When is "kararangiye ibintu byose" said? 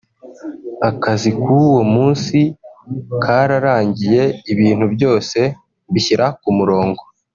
3.23-5.39